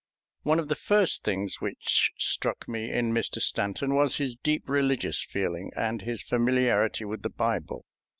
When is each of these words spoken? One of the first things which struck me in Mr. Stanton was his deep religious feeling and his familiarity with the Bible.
One 0.41 0.57
of 0.57 0.67
the 0.67 0.73
first 0.75 1.23
things 1.23 1.61
which 1.61 2.09
struck 2.17 2.67
me 2.67 2.91
in 2.91 3.11
Mr. 3.13 3.39
Stanton 3.39 3.93
was 3.93 4.15
his 4.17 4.35
deep 4.35 4.67
religious 4.67 5.21
feeling 5.23 5.71
and 5.75 6.01
his 6.01 6.23
familiarity 6.23 7.05
with 7.05 7.21
the 7.21 7.29
Bible. 7.29 7.85